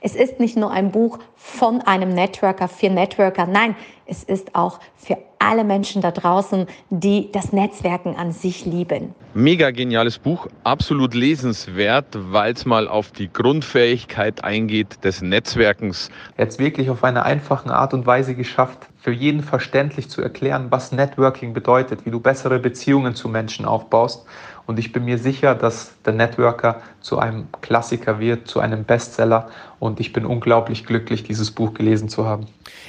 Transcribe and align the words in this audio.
Es 0.00 0.14
ist 0.14 0.38
nicht 0.38 0.56
nur 0.56 0.70
ein 0.70 0.92
Buch 0.92 1.18
von 1.34 1.80
einem 1.80 2.10
Networker 2.14 2.68
für 2.68 2.88
Networker, 2.88 3.46
nein, 3.46 3.74
es 4.06 4.22
ist 4.22 4.54
auch 4.54 4.78
für 4.96 5.18
alle 5.40 5.64
Menschen 5.64 6.02
da 6.02 6.10
draußen, 6.10 6.66
die 6.90 7.30
das 7.32 7.52
Netzwerken 7.52 8.16
an 8.16 8.32
sich 8.32 8.64
lieben. 8.64 9.14
Mega 9.34 9.70
geniales 9.70 10.18
Buch, 10.18 10.46
absolut 10.64 11.14
lesenswert, 11.14 12.06
weil 12.12 12.52
es 12.54 12.64
mal 12.64 12.88
auf 12.88 13.10
die 13.10 13.32
Grundfähigkeit 13.32 14.44
eingeht 14.44 15.04
des 15.04 15.20
Netzwerkens. 15.20 16.10
Er 16.36 16.42
hat 16.42 16.50
es 16.50 16.58
wirklich 16.58 16.90
auf 16.90 17.02
eine 17.02 17.24
einfache 17.24 17.70
Art 17.70 17.92
und 17.92 18.06
Weise 18.06 18.34
geschafft, 18.34 18.88
für 18.96 19.12
jeden 19.12 19.42
verständlich 19.42 20.08
zu 20.08 20.22
erklären, 20.22 20.66
was 20.70 20.92
Networking 20.92 21.52
bedeutet, 21.52 22.04
wie 22.04 22.10
du 22.10 22.20
bessere 22.20 22.58
Beziehungen 22.58 23.14
zu 23.14 23.28
Menschen 23.28 23.64
aufbaust 23.64 24.26
und 24.68 24.78
ich 24.78 24.92
bin 24.92 25.06
mir 25.06 25.16
sicher, 25.16 25.54
dass 25.54 25.94
der 26.04 26.12
Networker 26.12 26.82
zu 27.00 27.18
einem 27.18 27.48
Klassiker 27.62 28.20
wird, 28.20 28.48
zu 28.48 28.60
einem 28.60 28.84
Bestseller. 28.84 29.48
Und 29.78 29.98
ich 29.98 30.12
bin 30.12 30.26
unglaublich 30.26 30.84
glücklich, 30.84 31.22
dieses 31.22 31.50
Buch 31.50 31.72
gelesen 31.72 32.10
zu 32.10 32.26
haben. 32.26 32.46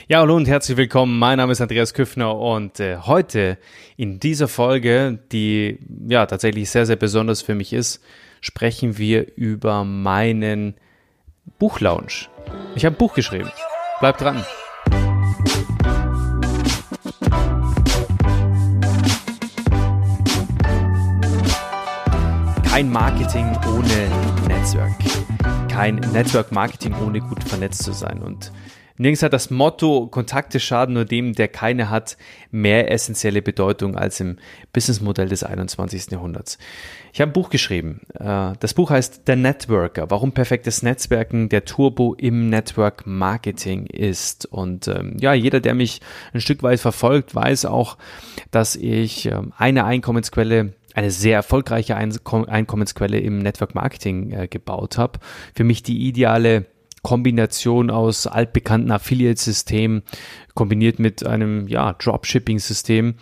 Ja, 0.10 0.20
hallo 0.20 0.36
und 0.36 0.46
herzlich 0.46 0.76
willkommen. 0.76 1.18
Mein 1.18 1.38
Name 1.38 1.54
ist 1.54 1.62
Andreas 1.62 1.94
Küffner 1.94 2.38
und 2.38 2.82
äh, 2.82 2.98
heute 2.98 3.58
in 3.96 4.20
dieser 4.20 4.50
Folge, 4.50 5.20
die 5.32 5.80
ja 6.06 6.26
tatsächlich 6.26 6.70
sehr, 6.70 6.86
sehr 6.86 6.98
besonders 6.98 7.42
für 7.42 7.56
mich 7.56 7.72
ist, 7.72 8.04
sprechen 8.42 8.98
wir 8.98 9.38
über 9.38 9.86
meinen 9.86 10.76
Buchlaunch. 11.60 12.30
Ich 12.76 12.84
habe 12.84 12.98
ein 12.98 13.00
Buch 13.00 13.14
geschrieben. 13.14 13.50
Bleibt 14.02 14.20
dran. 14.20 14.44
Kein 22.70 22.92
Marketing 22.92 23.58
ohne 23.68 24.48
Netzwerk. 24.48 24.94
Kein 25.70 25.96
Network 25.96 26.52
Marketing 26.52 26.94
ohne 27.04 27.20
gut 27.20 27.44
vernetzt 27.44 27.84
zu 27.84 27.94
sein. 27.94 28.22
Und 28.22 28.52
nirgends 29.00 29.24
hat 29.24 29.34
das 29.34 29.50
Motto, 29.50 30.08
Kontakte 30.08 30.60
schaden 30.60 30.94
nur 30.94 31.06
dem, 31.06 31.34
der 31.34 31.48
keine 31.48 31.90
hat, 31.90 32.18
mehr 32.52 32.92
essentielle 32.92 33.42
Bedeutung 33.42 33.96
als 33.96 34.20
im 34.20 34.38
Businessmodell 34.74 35.30
des 35.30 35.44
21. 35.44 36.12
Jahrhunderts. 36.12 36.60
Ich 37.14 37.22
habe 37.22 37.32
ein 37.32 37.34
Buch 37.34 37.50
geschrieben. 37.50 38.02
Äh, 38.14 38.54
das 38.60 38.74
Buch 38.74 38.92
heißt 38.92 39.24
The 39.26 39.36
Networker, 39.36 40.12
warum 40.12 40.34
perfektes 40.34 40.84
Netzwerken 40.84 41.50
der 41.50 41.66
Turbo 41.66 42.14
im 42.14 42.50
Network 42.50 43.08
Marketing 43.08 43.88
ist. 43.88 44.46
Und 44.46 44.88
ähm, 44.88 45.18
ja, 45.20 45.34
jeder, 45.34 45.62
der 45.62 45.74
mich 45.74 46.02
ein 46.34 46.42
Stück 46.42 46.62
weit 46.62 46.80
verfolgt, 46.80 47.34
weiß 47.34 47.66
auch, 47.66 47.98
dass 48.52 48.76
ich 48.76 49.26
ähm, 49.26 49.54
eine 49.58 49.86
Einkommensquelle 49.86 50.74
eine 50.96 51.12
sehr 51.12 51.36
erfolgreiche 51.36 51.96
Einkommensquelle 51.96 53.20
im 53.20 53.40
Network 53.40 53.76
Marketing 53.76 54.32
äh, 54.32 54.48
gebaut 54.48 54.98
habe. 54.98 55.20
Für 55.56 55.64
mich 55.64 55.84
die 55.84 56.08
ideale 56.08 56.66
Kombination 57.02 57.90
aus 57.90 58.28
altbekannten 58.28 58.92
Affiliate-Systemen 58.92 60.04
kombiniert 60.54 61.00
mit 61.00 61.26
einem 61.26 61.68
ja, 61.68 61.94
Dropshipping-System. 61.94 63.16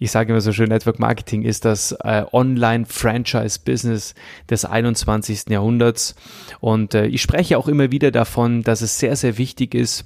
Ich 0.00 0.12
sage 0.12 0.32
immer 0.32 0.40
so 0.40 0.52
schön, 0.52 0.68
Network 0.68 1.00
Marketing 1.00 1.42
ist 1.42 1.64
das 1.64 1.92
äh, 2.04 2.24
Online-Franchise-Business 2.32 4.14
des 4.48 4.64
21. 4.64 5.48
Jahrhunderts. 5.48 6.14
Und 6.60 6.94
äh, 6.94 7.06
ich 7.06 7.20
spreche 7.20 7.58
auch 7.58 7.66
immer 7.66 7.90
wieder 7.90 8.12
davon, 8.12 8.62
dass 8.62 8.80
es 8.80 8.98
sehr, 8.98 9.16
sehr 9.16 9.38
wichtig 9.38 9.74
ist, 9.74 10.04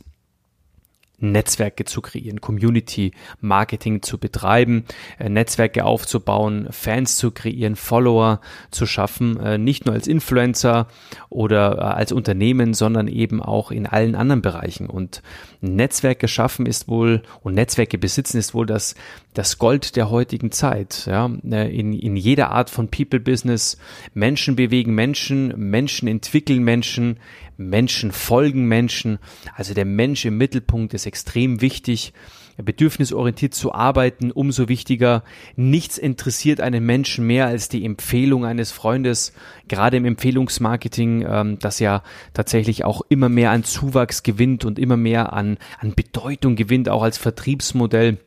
Netzwerke 1.23 1.85
zu 1.85 2.03
kreieren, 2.03 2.41
Community 2.41 3.13
Marketing 3.41 4.03
zu 4.03 4.19
betreiben, 4.19 4.85
äh, 5.19 5.29
Netzwerke 5.29 5.85
aufzubauen, 5.85 6.69
Fans 6.71 7.17
zu 7.17 7.31
kreieren, 7.31 7.77
Follower 7.77 8.41
zu 8.71 8.87
schaffen, 8.87 9.39
äh, 9.41 9.59
nicht 9.59 9.87
nur 9.87 9.95
als 9.95 10.07
Influencer 10.07 10.89
oder 11.31 11.79
äh, 11.79 11.81
als 11.81 12.13
Unternehmen, 12.13 12.75
sondern 12.75 13.09
eben 13.09 13.43
auch 13.43 13.71
in 13.71 13.87
allen 13.87 14.15
anderen 14.15 14.43
Bereichen. 14.43 14.89
Und 14.89 15.23
Netzwerke 15.61 16.29
schaffen 16.29 16.67
ist 16.67 16.89
wohl 16.89 17.23
und 17.43 17.55
Netzwerke 17.55 17.99
besitzen 17.99 18.39
ist 18.39 18.55
wohl 18.55 18.67
das, 18.67 18.95
das 19.33 19.59
Gold 19.59 19.97
der 19.97 20.11
heutigen 20.11 20.51
Zeit. 20.51 21.07
Ja, 21.07 21.27
in, 21.27 21.93
in 21.93 22.17
jeder 22.17 22.51
Art 22.51 22.69
von 22.69 22.89
People 22.89 23.21
Business. 23.21 23.79
Menschen 24.15 24.57
bewegen 24.57 24.95
Menschen, 24.95 25.55
Menschen 25.57 26.09
entwickeln 26.09 26.63
Menschen, 26.63 27.19
Menschen 27.57 28.13
folgen 28.13 28.67
Menschen. 28.67 29.19
Also 29.55 29.75
der 29.75 29.85
Mensch 29.85 30.25
im 30.25 30.39
Mittelpunkt 30.39 30.95
ist 30.95 31.07
extrem 31.13 31.61
wichtig. 31.61 32.15
Bedürfnisorientiert 32.57 33.55
zu 33.55 33.75
arbeiten, 33.75 34.31
umso 34.31 34.69
wichtiger. 34.69 35.25
Nichts 35.57 35.99
interessiert 35.99 36.61
einen 36.61 36.85
Menschen 36.85 37.27
mehr 37.27 37.47
als 37.47 37.69
die 37.69 37.85
Empfehlung 37.85 38.47
eines 38.47 38.73
Freundes, 38.73 39.35
gerade 39.69 39.99
im 39.99 40.07
Empfehlungsmarketing, 40.07 41.27
ähm, 41.29 41.59
das 41.59 41.81
ja 41.81 42.03
tatsächlich 42.33 42.85
auch 42.85 43.03
immer 43.11 43.29
mehr 43.29 43.51
an 43.51 43.65
Zuwachs 43.65 44.23
gewinnt 44.23 44.65
und 44.65 44.79
immer 44.79 44.97
mehr 44.97 45.35
an, 45.35 45.59
an 45.81 45.95
Bedeutung 45.95 46.57
gewinnt, 46.57 46.89
auch 46.89 47.03
als 47.03 47.19
Vertriebsmodell 47.19 48.19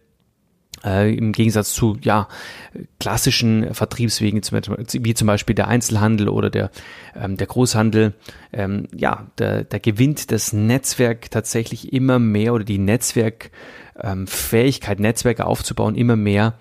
äh, 0.84 1.16
im 1.16 1.32
Gegensatz 1.32 1.74
zu 1.74 1.98
ja 2.02 2.28
klassischen 3.00 3.74
Vertriebswegen, 3.74 4.42
wie 4.42 5.14
zum 5.14 5.28
Beispiel 5.28 5.56
der 5.56 5.68
Einzelhandel 5.68 6.30
oder 6.30 6.50
der, 6.50 6.72
ähm, 7.16 7.38
der 7.38 7.48
Großhandel, 7.48 8.14
ähm, 8.54 8.88
ja, 8.96 9.28
da, 9.36 9.64
da 9.64 9.78
gewinnt 9.78 10.32
das 10.32 10.54
Netzwerk 10.54 11.30
tatsächlich 11.32 11.94
immer 11.94 12.20
mehr 12.20 12.54
oder 12.54 12.64
die 12.64 12.78
Netzwerkfähigkeit, 12.78 15.00
ähm, 15.00 15.04
Netzwerke 15.04 15.46
aufzubauen, 15.46 15.96
immer 15.96 16.16
mehr 16.16 16.58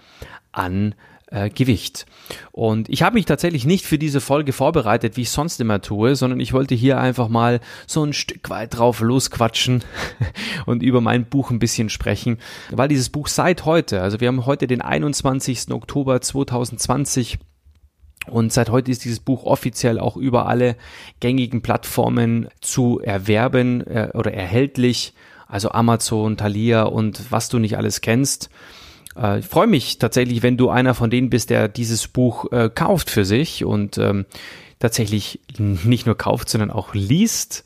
an 0.52 0.94
äh, 1.34 1.50
Gewicht. 1.50 2.06
Und 2.52 2.88
ich 2.88 3.02
habe 3.02 3.14
mich 3.14 3.26
tatsächlich 3.26 3.66
nicht 3.66 3.84
für 3.84 3.98
diese 3.98 4.20
Folge 4.20 4.52
vorbereitet, 4.52 5.16
wie 5.16 5.22
ich 5.22 5.30
sonst 5.30 5.60
immer 5.60 5.82
tue, 5.82 6.14
sondern 6.14 6.38
ich 6.38 6.52
wollte 6.52 6.74
hier 6.74 6.98
einfach 6.98 7.28
mal 7.28 7.60
so 7.86 8.04
ein 8.04 8.12
Stück 8.12 8.48
weit 8.50 8.78
drauf 8.78 9.00
losquatschen 9.00 9.82
und 10.66 10.82
über 10.82 11.00
mein 11.00 11.26
Buch 11.26 11.50
ein 11.50 11.58
bisschen 11.58 11.88
sprechen, 11.88 12.38
weil 12.70 12.88
dieses 12.88 13.10
Buch 13.10 13.26
seit 13.26 13.64
heute, 13.64 14.00
also 14.00 14.20
wir 14.20 14.28
haben 14.28 14.46
heute 14.46 14.66
den 14.66 14.80
21. 14.80 15.72
Oktober 15.72 16.20
2020, 16.20 17.38
und 18.26 18.54
seit 18.54 18.70
heute 18.70 18.90
ist 18.90 19.04
dieses 19.04 19.20
Buch 19.20 19.44
offiziell 19.44 19.98
auch 19.98 20.16
über 20.16 20.46
alle 20.46 20.76
gängigen 21.20 21.60
Plattformen 21.60 22.48
zu 22.62 22.98
erwerben 23.00 23.86
äh, 23.86 24.08
oder 24.14 24.32
erhältlich. 24.32 25.12
Also 25.46 25.72
Amazon, 25.72 26.38
Thalia 26.38 26.84
und 26.84 27.30
was 27.30 27.50
du 27.50 27.58
nicht 27.58 27.76
alles 27.76 28.00
kennst. 28.00 28.48
Äh, 29.16 29.40
ich 29.40 29.46
freue 29.46 29.66
mich 29.66 29.98
tatsächlich, 29.98 30.42
wenn 30.42 30.56
du 30.56 30.70
einer 30.70 30.94
von 30.94 31.10
denen 31.10 31.30
bist, 31.30 31.50
der 31.50 31.68
dieses 31.68 32.08
Buch 32.08 32.50
äh, 32.52 32.70
kauft 32.74 33.10
für 33.10 33.24
sich 33.24 33.64
und 33.64 33.98
ähm, 33.98 34.26
tatsächlich 34.78 35.40
nicht 35.58 36.06
nur 36.06 36.16
kauft, 36.16 36.48
sondern 36.48 36.70
auch 36.70 36.94
liest. 36.94 37.64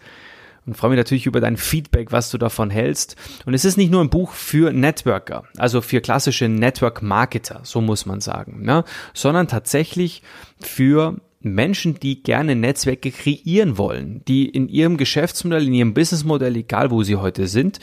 Und 0.66 0.76
freue 0.76 0.90
mich 0.90 0.98
natürlich 0.98 1.24
über 1.24 1.40
dein 1.40 1.56
Feedback, 1.56 2.12
was 2.12 2.30
du 2.30 2.36
davon 2.36 2.68
hältst. 2.68 3.16
Und 3.46 3.54
es 3.54 3.64
ist 3.64 3.78
nicht 3.78 3.90
nur 3.90 4.02
ein 4.02 4.10
Buch 4.10 4.32
für 4.32 4.70
Networker, 4.70 5.44
also 5.56 5.80
für 5.80 6.02
klassische 6.02 6.46
Network-Marketer, 6.46 7.60
so 7.62 7.80
muss 7.80 8.04
man 8.04 8.20
sagen, 8.20 8.62
ne? 8.62 8.84
sondern 9.14 9.48
tatsächlich 9.48 10.22
für 10.60 11.16
Menschen, 11.40 11.98
die 12.00 12.22
gerne 12.22 12.54
Netzwerke 12.54 13.10
kreieren 13.10 13.78
wollen, 13.78 14.22
die 14.28 14.46
in 14.46 14.68
ihrem 14.68 14.98
Geschäftsmodell, 14.98 15.66
in 15.66 15.72
ihrem 15.72 15.94
Businessmodell, 15.94 16.54
egal 16.56 16.90
wo 16.90 17.02
sie 17.02 17.16
heute 17.16 17.46
sind, 17.46 17.78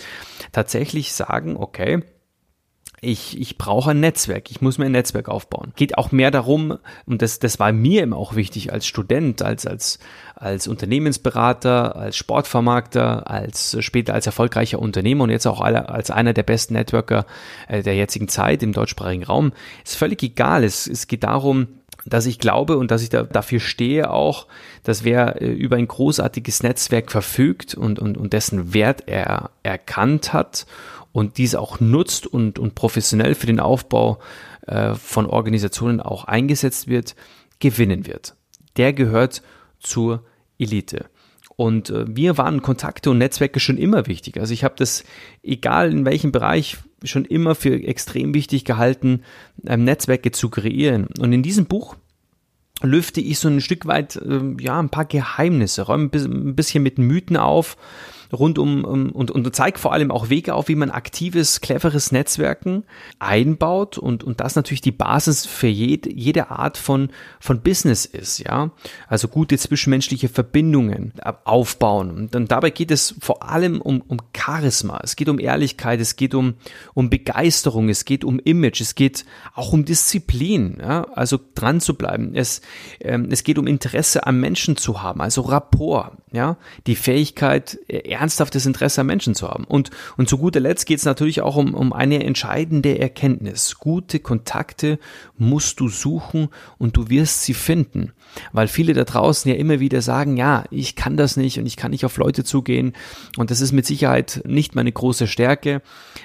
tatsächlich 0.51 1.13
sagen, 1.13 1.57
okay, 1.57 2.03
ich, 3.01 3.39
ich 3.39 3.57
brauche 3.57 3.91
ein 3.91 3.99
Netzwerk, 3.99 4.49
ich 4.49 4.61
muss 4.61 4.77
mir 4.77 4.85
ein 4.85 4.91
Netzwerk 4.91 5.29
aufbauen. 5.29 5.73
Geht 5.75 5.97
auch 5.97 6.11
mehr 6.11 6.31
darum, 6.31 6.77
und 7.05 7.21
das, 7.21 7.39
das 7.39 7.59
war 7.59 7.71
mir 7.71 8.03
eben 8.03 8.13
auch 8.13 8.35
wichtig 8.35 8.71
als 8.71 8.87
Student, 8.87 9.41
als, 9.41 9.67
als, 9.67 9.99
als 10.35 10.67
Unternehmensberater, 10.67 11.95
als 11.95 12.15
Sportvermarkter, 12.15 13.29
als 13.29 13.77
später 13.79 14.13
als 14.13 14.25
erfolgreicher 14.25 14.79
Unternehmer 14.79 15.25
und 15.25 15.29
jetzt 15.29 15.45
auch 15.45 15.61
als 15.61 16.11
einer 16.11 16.33
der 16.33 16.43
besten 16.43 16.73
Networker 16.73 17.25
äh, 17.67 17.83
der 17.83 17.95
jetzigen 17.95 18.27
Zeit 18.27 18.63
im 18.63 18.73
deutschsprachigen 18.73 19.23
Raum. 19.23 19.51
Ist 19.83 19.97
völlig 19.97 20.23
egal. 20.23 20.63
Es, 20.63 20.87
es 20.87 21.07
geht 21.07 21.23
darum, 21.23 21.67
dass 22.05 22.27
ich 22.27 22.39
glaube 22.39 22.77
und 22.77 22.91
dass 22.91 23.01
ich 23.01 23.09
da, 23.09 23.23
dafür 23.23 23.59
stehe 23.59 24.11
auch, 24.11 24.47
dass 24.83 25.03
wer 25.03 25.41
äh, 25.41 25.47
über 25.47 25.75
ein 25.75 25.87
großartiges 25.87 26.63
Netzwerk 26.63 27.11
verfügt 27.11 27.73
und, 27.73 27.99
und, 27.99 28.17
und 28.17 28.33
dessen 28.33 28.73
Wert 28.73 29.03
er 29.07 29.49
erkannt 29.63 30.31
hat 30.31 30.65
und 31.11 31.37
dies 31.37 31.55
auch 31.55 31.79
nutzt 31.79 32.27
und, 32.27 32.59
und 32.59 32.75
professionell 32.75 33.35
für 33.35 33.47
den 33.47 33.59
Aufbau 33.59 34.19
äh, 34.67 34.93
von 34.93 35.25
Organisationen 35.25 35.99
auch 35.99 36.25
eingesetzt 36.25 36.87
wird, 36.87 37.15
gewinnen 37.59 38.05
wird. 38.05 38.35
Der 38.77 38.93
gehört 38.93 39.41
zur 39.79 40.23
Elite. 40.59 41.05
Und 41.55 41.89
äh, 41.89 42.05
mir 42.05 42.37
waren 42.37 42.61
Kontakte 42.61 43.11
und 43.11 43.19
Netzwerke 43.19 43.59
schon 43.59 43.77
immer 43.77 44.07
wichtig. 44.07 44.39
Also 44.39 44.53
ich 44.53 44.63
habe 44.63 44.75
das, 44.77 45.03
egal 45.41 45.91
in 45.91 46.05
welchem 46.05 46.31
Bereich, 46.31 46.77
schon 47.03 47.25
immer 47.25 47.55
für 47.55 47.75
extrem 47.75 48.33
wichtig 48.33 48.65
gehalten, 48.65 49.21
ähm, 49.65 49.83
Netzwerke 49.83 50.31
zu 50.31 50.49
kreieren. 50.49 51.07
Und 51.19 51.31
in 51.31 51.43
diesem 51.43 51.65
Buch 51.65 51.95
lüfte 52.81 53.21
ich 53.21 53.39
so 53.39 53.47
ein 53.47 53.61
Stück 53.61 53.85
weit, 53.85 54.17
äh, 54.17 54.41
ja, 54.59 54.79
ein 54.79 54.89
paar 54.89 55.05
Geheimnisse, 55.05 55.83
räume 55.83 56.09
ein 56.13 56.55
bisschen 56.55 56.83
mit 56.83 56.97
Mythen 56.97 57.37
auf 57.37 57.77
rund 58.31 58.57
um, 58.59 58.83
und, 58.83 59.31
und 59.31 59.55
zeigt 59.55 59.79
vor 59.79 59.93
allem 59.93 60.11
auch 60.11 60.29
Wege 60.29 60.53
auf, 60.53 60.67
wie 60.67 60.75
man 60.75 60.91
aktives, 60.91 61.61
cleveres 61.61 62.11
Netzwerken 62.11 62.83
einbaut 63.19 63.97
und, 63.97 64.23
und 64.23 64.39
das 64.39 64.55
natürlich 64.55 64.81
die 64.81 64.91
Basis 64.91 65.45
für 65.45 65.67
jede, 65.67 66.11
jede 66.11 66.49
Art 66.49 66.77
von, 66.77 67.09
von 67.39 67.61
Business 67.61 68.05
ist, 68.05 68.39
ja. 68.39 68.71
Also 69.07 69.27
gute 69.27 69.57
zwischenmenschliche 69.57 70.29
Verbindungen 70.29 71.13
aufbauen. 71.43 72.11
Und, 72.11 72.35
und 72.35 72.51
dabei 72.51 72.69
geht 72.69 72.91
es 72.91 73.15
vor 73.19 73.43
allem 73.43 73.81
um, 73.81 74.01
um 74.01 74.17
Charisma, 74.35 74.99
es 75.03 75.15
geht 75.15 75.29
um 75.29 75.39
Ehrlichkeit, 75.39 75.99
es 75.99 76.15
geht 76.15 76.33
um, 76.33 76.55
um 76.93 77.09
Begeisterung, 77.09 77.89
es 77.89 78.05
geht 78.05 78.23
um 78.23 78.39
Image, 78.39 78.81
es 78.81 78.95
geht 78.95 79.25
auch 79.53 79.73
um 79.73 79.85
Disziplin, 79.85 80.77
ja. 80.79 81.03
Also 81.13 81.39
dran 81.55 81.81
zu 81.81 81.95
bleiben. 81.95 82.35
Es, 82.35 82.61
ähm, 82.99 83.29
es 83.31 83.43
geht 83.43 83.57
um 83.57 83.67
Interesse 83.67 84.25
am 84.25 84.39
Menschen 84.39 84.77
zu 84.77 85.01
haben, 85.01 85.21
also 85.21 85.41
Rapport, 85.41 86.13
ja. 86.35 86.57
Die 86.85 86.95
Fähigkeit, 86.95 87.79
ernsthaftes 87.87 88.65
Interesse 88.65 89.01
am 89.01 89.07
Menschen 89.07 89.33
zu 89.33 89.49
haben. 89.49 89.63
Und, 89.63 89.89
und 90.17 90.29
zu 90.29 90.37
guter 90.37 90.59
Letzt 90.59 90.85
geht 90.85 90.99
es 90.99 91.05
natürlich 91.05 91.41
auch 91.41 91.55
um, 91.55 91.73
um 91.73 91.93
eine 91.93 92.23
entscheidende 92.23 92.99
Erkenntnis. 92.99 93.79
Gute 93.79 94.19
Kontakte 94.19 94.99
musst 95.37 95.79
du 95.79 95.89
suchen 95.89 96.49
und 96.77 96.97
du 96.97 97.09
wirst 97.09 97.43
sie 97.43 97.53
finden. 97.53 98.11
Weil 98.51 98.67
viele 98.67 98.93
da 98.93 99.03
draußen 99.03 99.49
ja 99.49 99.57
immer 99.57 99.79
wieder 99.79 100.01
sagen, 100.01 100.37
ja, 100.37 100.65
ich 100.71 100.95
kann 100.95 101.17
das 101.17 101.37
nicht 101.37 101.57
und 101.59 101.65
ich 101.65 101.77
kann 101.77 101.91
nicht 101.91 102.05
auf 102.05 102.17
Leute 102.17 102.43
zugehen. 102.43 102.93
Und 103.37 103.51
das 103.51 103.61
ist 103.61 103.71
mit 103.71 103.85
Sicherheit 103.85 104.41
nicht 104.45 104.75
meine 104.75 104.91
große 104.91 105.27
Stärke. 105.27 105.81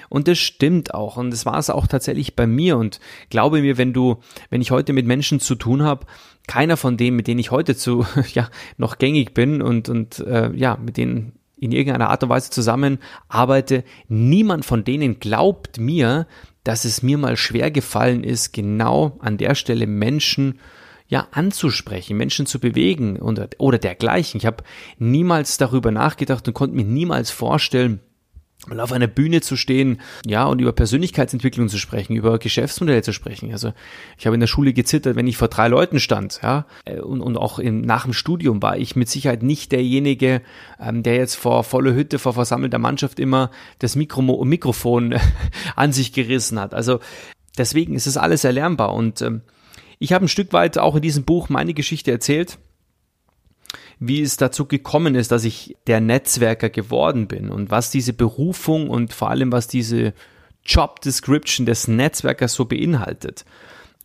Und 0.09 0.27
das 0.27 0.37
stimmt 0.37 0.93
auch. 0.93 1.17
Und 1.17 1.31
das 1.31 1.45
war 1.45 1.57
es 1.57 1.69
auch 1.69 1.87
tatsächlich 1.87 2.35
bei 2.35 2.47
mir. 2.47 2.77
Und 2.77 2.99
glaube 3.29 3.61
mir, 3.61 3.77
wenn 3.77 3.93
du, 3.93 4.17
wenn 4.49 4.61
ich 4.61 4.71
heute 4.71 4.93
mit 4.93 5.05
Menschen 5.05 5.39
zu 5.39 5.55
tun 5.55 5.83
habe, 5.83 6.05
keiner 6.47 6.77
von 6.77 6.97
denen, 6.97 7.15
mit 7.15 7.27
denen 7.27 7.39
ich 7.39 7.51
heute 7.51 7.75
zu, 7.75 8.05
ja, 8.33 8.49
noch 8.77 8.97
gängig 8.97 9.33
bin 9.33 9.61
und, 9.61 9.89
und 9.89 10.19
äh, 10.19 10.51
ja, 10.55 10.77
mit 10.77 10.97
denen 10.97 11.33
in 11.61 11.71
irgendeiner 11.71 12.09
Art 12.09 12.23
und 12.23 12.29
Weise 12.29 12.49
zusammenarbeite, 12.49 13.83
niemand 14.07 14.65
von 14.65 14.83
denen 14.83 15.19
glaubt 15.19 15.79
mir, 15.79 16.25
dass 16.63 16.85
es 16.85 17.03
mir 17.03 17.17
mal 17.17 17.37
schwer 17.37 17.69
gefallen 17.71 18.23
ist, 18.23 18.51
genau 18.51 19.17
an 19.19 19.37
der 19.37 19.55
Stelle 19.55 19.85
Menschen 19.87 20.59
ja 21.11 21.27
anzusprechen, 21.31 22.17
Menschen 22.17 22.45
zu 22.45 22.59
bewegen 22.59 23.17
oder, 23.17 23.49
oder 23.57 23.77
dergleichen. 23.77 24.39
Ich 24.39 24.45
habe 24.45 24.63
niemals 24.97 25.57
darüber 25.57 25.91
nachgedacht 25.91 26.47
und 26.47 26.53
konnte 26.53 26.75
mir 26.75 26.85
niemals 26.85 27.29
vorstellen, 27.31 27.99
mal 28.67 28.79
auf 28.79 28.93
einer 28.93 29.07
Bühne 29.07 29.41
zu 29.41 29.57
stehen, 29.57 29.99
ja, 30.25 30.45
und 30.45 30.61
über 30.61 30.71
Persönlichkeitsentwicklung 30.71 31.67
zu 31.67 31.79
sprechen, 31.79 32.15
über 32.15 32.39
Geschäftsmodelle 32.39 33.01
zu 33.01 33.11
sprechen. 33.11 33.51
Also 33.51 33.73
ich 34.17 34.25
habe 34.25 34.35
in 34.35 34.39
der 34.39 34.47
Schule 34.47 34.71
gezittert, 34.71 35.17
wenn 35.17 35.27
ich 35.27 35.35
vor 35.35 35.49
drei 35.49 35.67
Leuten 35.67 35.99
stand, 35.99 36.39
ja, 36.43 36.65
äh, 36.85 37.01
und, 37.01 37.21
und 37.21 37.35
auch 37.35 37.59
im, 37.59 37.81
nach 37.81 38.03
dem 38.03 38.13
Studium 38.13 38.61
war 38.61 38.77
ich 38.77 38.95
mit 38.95 39.09
Sicherheit 39.09 39.43
nicht 39.43 39.73
derjenige, 39.73 40.41
ähm, 40.79 41.03
der 41.03 41.15
jetzt 41.15 41.35
vor 41.35 41.65
voller 41.65 41.93
Hütte, 41.93 42.19
vor 42.19 42.33
versammelter 42.33 42.79
Mannschaft 42.79 43.19
immer 43.19 43.51
das 43.79 43.97
Mikro 43.97 44.21
Mikrofon 44.45 45.15
an 45.75 45.91
sich 45.91 46.13
gerissen 46.13 46.57
hat. 46.57 46.73
Also 46.73 46.99
deswegen 47.57 47.95
ist 47.95 48.07
es 48.07 48.15
alles 48.15 48.45
erlernbar 48.45 48.93
und 48.93 49.21
ähm, 49.21 49.41
ich 50.01 50.13
habe 50.13 50.25
ein 50.25 50.29
Stück 50.29 50.51
weit 50.51 50.77
auch 50.77 50.95
in 50.95 51.01
diesem 51.01 51.23
Buch 51.23 51.47
meine 51.49 51.73
Geschichte 51.73 52.11
erzählt 52.11 52.57
wie 54.03 54.23
es 54.23 54.35
dazu 54.35 54.65
gekommen 54.65 55.13
ist, 55.13 55.31
dass 55.31 55.43
ich 55.43 55.77
der 55.85 56.01
Netzwerker 56.01 56.71
geworden 56.71 57.27
bin 57.27 57.49
und 57.49 57.69
was 57.69 57.91
diese 57.91 58.13
Berufung 58.13 58.89
und 58.89 59.13
vor 59.13 59.29
allem 59.29 59.51
was 59.51 59.67
diese 59.67 60.13
Job 60.65 61.01
Description 61.01 61.67
des 61.67 61.87
Netzwerkers 61.87 62.55
so 62.55 62.65
beinhaltet. 62.65 63.45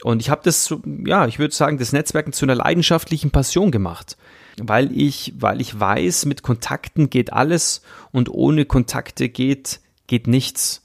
Und 0.02 0.20
ich 0.20 0.28
habe 0.28 0.42
das, 0.44 0.74
ja, 1.06 1.26
ich 1.26 1.38
würde 1.38 1.54
sagen, 1.54 1.78
das 1.78 1.94
Netzwerken 1.94 2.34
zu 2.34 2.44
einer 2.44 2.54
leidenschaftlichen 2.54 3.30
Passion 3.30 3.70
gemacht, 3.70 4.18
weil 4.58 4.92
ich, 4.92 5.32
weil 5.38 5.62
ich 5.62 5.80
weiß, 5.80 6.26
mit 6.26 6.42
Kontakten 6.42 7.08
geht 7.08 7.32
alles 7.32 7.80
und 8.12 8.28
ohne 8.28 8.66
Kontakte 8.66 9.30
geht, 9.30 9.80
geht 10.06 10.26
nichts 10.26 10.82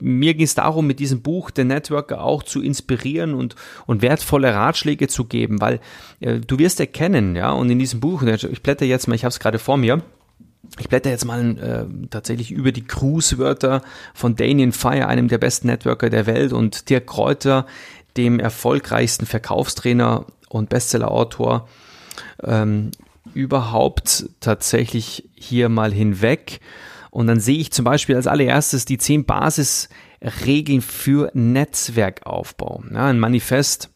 mir 0.00 0.34
ging 0.34 0.44
es 0.44 0.54
darum, 0.54 0.86
mit 0.86 0.98
diesem 0.98 1.22
Buch 1.22 1.50
den 1.50 1.68
Networker 1.68 2.22
auch 2.22 2.42
zu 2.42 2.62
inspirieren 2.62 3.34
und, 3.34 3.54
und 3.86 4.02
wertvolle 4.02 4.54
Ratschläge 4.54 5.08
zu 5.08 5.24
geben, 5.24 5.60
weil 5.60 5.80
äh, 6.20 6.40
du 6.40 6.58
wirst 6.58 6.80
erkennen, 6.80 7.36
ja, 7.36 7.52
und 7.52 7.70
in 7.70 7.78
diesem 7.78 8.00
Buch, 8.00 8.22
ich 8.22 8.62
blätter 8.62 8.84
jetzt 8.84 9.08
mal, 9.08 9.14
ich 9.14 9.24
habe 9.24 9.30
es 9.30 9.40
gerade 9.40 9.58
vor 9.58 9.76
mir, 9.76 10.02
ich 10.78 10.88
blätter 10.88 11.10
jetzt 11.10 11.24
mal 11.24 11.58
äh, 11.58 12.08
tatsächlich 12.10 12.50
über 12.50 12.72
die 12.72 12.84
Cruise-Wörter 12.84 13.82
von 14.14 14.34
Damien 14.36 14.72
Fire, 14.72 15.06
einem 15.06 15.28
der 15.28 15.38
besten 15.38 15.68
Networker 15.68 16.10
der 16.10 16.26
Welt, 16.26 16.52
und 16.52 16.90
Dirk 16.90 17.06
Kräuter, 17.06 17.66
dem 18.16 18.40
erfolgreichsten 18.40 19.26
Verkaufstrainer 19.26 20.26
und 20.48 20.68
Bestseller-Autor 20.68 21.68
ähm, 22.42 22.90
überhaupt 23.34 24.28
tatsächlich 24.40 25.28
hier 25.34 25.68
mal 25.68 25.92
hinweg. 25.92 26.60
Und 27.14 27.28
dann 27.28 27.38
sehe 27.38 27.58
ich 27.58 27.70
zum 27.70 27.84
Beispiel 27.84 28.16
als 28.16 28.26
allererstes 28.26 28.86
die 28.86 28.98
zehn 28.98 29.24
Basisregeln 29.24 30.80
für 30.80 31.30
Netzwerkaufbau. 31.32 32.82
Ja, 32.92 33.06
ein 33.06 33.20
Manifest. 33.20 33.88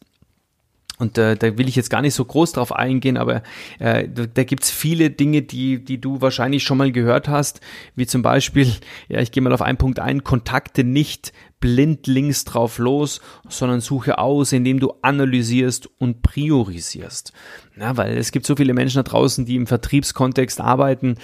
Und 0.99 1.17
äh, 1.17 1.35
da 1.35 1.57
will 1.57 1.67
ich 1.67 1.75
jetzt 1.75 1.89
gar 1.89 2.01
nicht 2.01 2.13
so 2.13 2.23
groß 2.23 2.53
drauf 2.53 2.73
eingehen, 2.73 3.17
aber 3.17 3.43
äh, 3.79 4.07
da, 4.07 4.25
da 4.25 4.43
gibt's 4.45 4.71
viele 4.71 5.09
Dinge, 5.09 5.41
die, 5.41 5.83
die 5.83 5.99
du 5.99 6.21
wahrscheinlich 6.21 6.63
schon 6.63 6.77
mal 6.77 6.93
gehört 6.93 7.27
hast, 7.27 7.59
wie 7.93 8.07
zum 8.07 8.21
Beispiel, 8.21 8.71
ja, 9.09 9.19
ich 9.19 9.33
gehe 9.33 9.43
mal 9.43 9.53
auf 9.53 9.61
einen 9.61 9.77
Punkt 9.77 9.99
ein, 9.99 10.23
Kontakte 10.23 10.85
nicht 10.85 11.33
blind 11.59 12.07
links 12.07 12.45
drauf 12.45 12.77
los, 12.77 13.21
sondern 13.47 13.81
suche 13.81 14.17
aus, 14.17 14.51
indem 14.51 14.79
du 14.79 14.93
analysierst 15.01 15.89
und 15.97 16.21
priorisierst. 16.21 17.33
Ja, 17.79 17.97
weil 17.97 18.17
es 18.17 18.31
gibt 18.31 18.45
so 18.45 18.55
viele 18.55 18.73
Menschen 18.73 18.97
da 18.97 19.03
draußen, 19.03 19.45
die 19.45 19.55
im 19.55 19.67
Vertriebskontext 19.67 20.61
arbeiten 20.61 21.15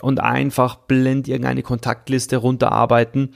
und 0.00 0.20
einfach 0.20 0.76
blind 0.76 1.28
irgendeine 1.28 1.62
Kontaktliste 1.62 2.36
runterarbeiten 2.36 3.34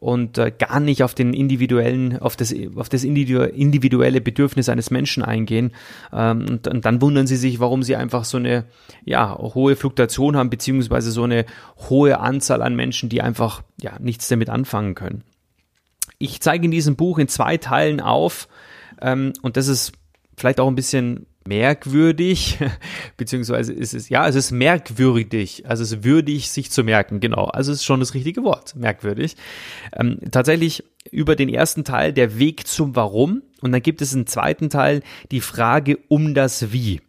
und 0.00 0.38
äh, 0.38 0.50
gar 0.50 0.80
nicht 0.80 1.04
auf 1.04 1.14
den 1.14 1.34
individuellen, 1.34 2.18
auf 2.18 2.34
das, 2.34 2.54
auf 2.74 2.88
das 2.88 3.04
individuelle 3.04 4.20
Bedürfnis 4.20 4.68
eines 4.70 4.90
Menschen 4.90 5.22
eingehen. 5.22 5.72
Ähm, 6.12 6.46
und, 6.48 6.66
und 6.66 6.84
dann 6.86 7.02
wundern 7.02 7.26
sie 7.26 7.36
sich, 7.36 7.60
warum 7.60 7.82
sie 7.82 7.96
einfach 7.96 8.24
so 8.24 8.38
eine 8.38 8.64
ja, 9.04 9.36
hohe 9.38 9.76
Fluktuation 9.76 10.36
haben, 10.36 10.50
beziehungsweise 10.50 11.10
so 11.10 11.24
eine 11.24 11.44
hohe 11.90 12.18
Anzahl 12.18 12.62
an 12.62 12.74
Menschen, 12.74 13.10
die 13.10 13.20
einfach 13.20 13.62
ja 13.80 13.92
nichts 14.00 14.28
damit 14.28 14.48
anfangen 14.48 14.94
können. 14.94 15.22
Ich 16.20 16.40
zeige 16.40 16.66
in 16.66 16.70
diesem 16.70 16.94
Buch 16.94 17.18
in 17.18 17.26
zwei 17.26 17.56
Teilen 17.56 18.00
auf, 18.00 18.46
ähm, 19.00 19.32
und 19.42 19.56
das 19.56 19.66
ist 19.66 19.92
vielleicht 20.36 20.60
auch 20.60 20.68
ein 20.68 20.76
bisschen 20.76 21.26
merkwürdig, 21.46 22.58
beziehungsweise 23.16 23.72
ist 23.72 23.94
es, 23.94 24.08
ja, 24.08 24.28
es 24.28 24.34
ist 24.34 24.50
merkwürdig, 24.50 25.64
also 25.66 25.82
es 25.82 25.92
ist 25.92 26.04
würdig, 26.04 26.50
sich 26.50 26.70
zu 26.70 26.84
merken, 26.84 27.20
genau, 27.20 27.46
also 27.46 27.72
es 27.72 27.78
ist 27.78 27.84
schon 27.84 28.00
das 28.00 28.14
richtige 28.14 28.44
Wort, 28.44 28.76
merkwürdig. 28.76 29.36
Ähm, 29.96 30.18
tatsächlich 30.30 30.84
über 31.10 31.36
den 31.36 31.48
ersten 31.48 31.84
Teil 31.84 32.12
der 32.12 32.38
Weg 32.38 32.66
zum 32.66 32.94
Warum 32.94 33.42
und 33.62 33.72
dann 33.72 33.82
gibt 33.82 34.02
es 34.02 34.14
einen 34.14 34.26
zweiten 34.26 34.68
Teil 34.68 35.02
die 35.30 35.40
Frage 35.40 35.98
um 36.08 36.34
das 36.34 36.72
Wie. 36.72 37.00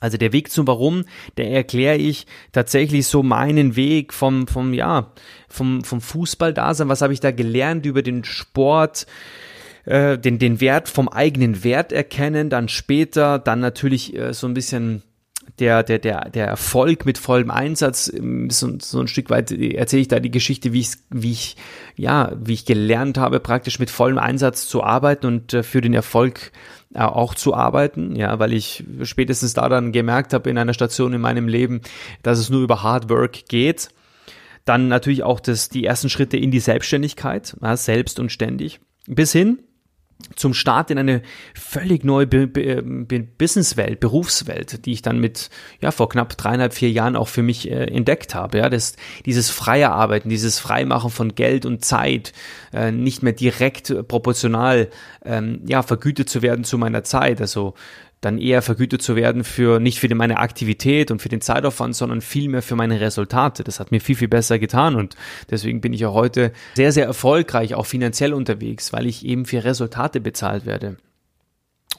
Also 0.00 0.16
der 0.16 0.32
Weg 0.32 0.50
zum 0.50 0.66
Warum, 0.66 1.04
der 1.36 1.50
erkläre 1.50 1.96
ich 1.96 2.26
tatsächlich 2.52 3.06
so 3.06 3.22
meinen 3.22 3.76
Weg 3.76 4.12
vom, 4.12 4.46
vom, 4.46 4.72
ja, 4.72 5.12
vom, 5.48 5.82
vom 5.84 6.00
Fußball-Dasein. 6.00 6.88
Was 6.88 7.02
habe 7.02 7.12
ich 7.12 7.20
da 7.20 7.30
gelernt 7.30 7.86
über 7.86 8.02
den 8.02 8.24
Sport? 8.24 9.06
Äh, 9.84 10.18
den, 10.18 10.38
den 10.38 10.60
Wert 10.60 10.88
vom 10.88 11.08
eigenen 11.08 11.64
Wert 11.64 11.92
erkennen, 11.92 12.50
dann 12.50 12.68
später, 12.68 13.38
dann 13.38 13.60
natürlich 13.60 14.14
äh, 14.14 14.34
so 14.34 14.46
ein 14.46 14.52
bisschen 14.52 15.02
der, 15.58 15.82
der, 15.82 15.98
der, 15.98 16.30
der 16.30 16.46
Erfolg 16.46 17.04
mit 17.04 17.18
vollem 17.18 17.50
Einsatz, 17.50 18.12
ähm, 18.14 18.50
so, 18.50 18.78
so 18.80 19.00
ein 19.00 19.08
Stück 19.08 19.30
weit 19.30 19.50
erzähle 19.50 20.02
ich 20.02 20.08
da 20.08 20.20
die 20.20 20.30
Geschichte, 20.30 20.72
wie 20.72 20.80
ich, 20.80 20.92
wie 21.10 21.32
ich, 21.32 21.56
ja, 21.96 22.32
wie 22.38 22.54
ich 22.54 22.64
gelernt 22.64 23.18
habe, 23.18 23.40
praktisch 23.40 23.78
mit 23.78 23.90
vollem 23.90 24.18
Einsatz 24.18 24.68
zu 24.68 24.82
arbeiten 24.82 25.26
und 25.26 25.54
äh, 25.54 25.62
für 25.62 25.80
den 25.80 25.94
Erfolg 25.94 26.52
äh, 26.94 27.00
auch 27.00 27.34
zu 27.34 27.54
arbeiten, 27.54 28.16
ja, 28.16 28.38
weil 28.38 28.52
ich 28.52 28.84
spätestens 29.02 29.54
da 29.54 29.68
dann 29.68 29.92
gemerkt 29.92 30.32
habe 30.32 30.50
in 30.50 30.58
einer 30.58 30.74
Station 30.74 31.12
in 31.12 31.20
meinem 31.20 31.48
Leben, 31.48 31.80
dass 32.22 32.38
es 32.38 32.50
nur 32.50 32.62
über 32.62 32.82
Hard 32.82 33.10
Work 33.10 33.48
geht. 33.48 33.88
Dann 34.64 34.88
natürlich 34.88 35.22
auch 35.22 35.40
das, 35.40 35.68
die 35.70 35.84
ersten 35.84 36.10
Schritte 36.10 36.36
in 36.36 36.50
die 36.50 36.60
Selbstständigkeit, 36.60 37.56
ja, 37.60 37.76
selbst 37.76 38.20
und 38.20 38.30
ständig, 38.30 38.80
bis 39.06 39.32
hin 39.32 39.60
zum 40.34 40.52
Start 40.52 40.90
in 40.90 40.98
eine 40.98 41.22
völlig 41.54 42.04
neue 42.04 42.26
Be 42.26 42.48
Be 42.48 43.28
Businesswelt, 43.38 44.00
Berufswelt, 44.00 44.84
die 44.84 44.92
ich 44.92 45.02
dann 45.02 45.18
mit 45.18 45.48
ja 45.80 45.92
vor 45.92 46.08
knapp 46.08 46.36
dreieinhalb 46.36 46.74
vier 46.74 46.90
Jahren 46.90 47.14
auch 47.14 47.28
für 47.28 47.42
mich 47.42 47.70
äh, 47.70 47.84
entdeckt 47.84 48.34
habe. 48.34 48.58
Ja, 48.58 48.68
das 48.68 48.96
dieses 49.26 49.50
freie 49.50 49.90
Arbeiten, 49.90 50.28
dieses 50.28 50.58
Freimachen 50.58 51.10
von 51.10 51.34
Geld 51.34 51.66
und 51.66 51.84
Zeit, 51.84 52.32
äh, 52.72 52.90
nicht 52.90 53.22
mehr 53.22 53.32
direkt 53.32 53.94
proportional 54.08 54.88
ähm, 55.24 55.60
ja 55.66 55.82
vergütet 55.82 56.28
zu 56.28 56.42
werden 56.42 56.64
zu 56.64 56.78
meiner 56.78 57.04
Zeit. 57.04 57.40
Also 57.40 57.74
dann 58.20 58.38
eher 58.38 58.62
vergütet 58.62 59.02
zu 59.02 59.16
werden 59.16 59.44
für 59.44 59.78
nicht 59.80 60.00
für 60.00 60.12
meine 60.14 60.38
Aktivität 60.38 61.10
und 61.10 61.22
für 61.22 61.28
den 61.28 61.40
Zeitaufwand, 61.40 61.94
sondern 61.94 62.20
vielmehr 62.20 62.62
für 62.62 62.76
meine 62.76 63.00
Resultate. 63.00 63.64
Das 63.64 63.78
hat 63.80 63.90
mir 63.90 64.00
viel, 64.00 64.16
viel 64.16 64.28
besser 64.28 64.58
getan 64.58 64.96
und 64.96 65.14
deswegen 65.50 65.80
bin 65.80 65.92
ich 65.92 66.04
auch 66.06 66.14
heute 66.14 66.52
sehr, 66.74 66.92
sehr 66.92 67.06
erfolgreich, 67.06 67.74
auch 67.74 67.86
finanziell 67.86 68.34
unterwegs, 68.34 68.92
weil 68.92 69.06
ich 69.06 69.24
eben 69.24 69.44
für 69.44 69.64
Resultate 69.64 70.20
bezahlt 70.20 70.66
werde. 70.66 70.96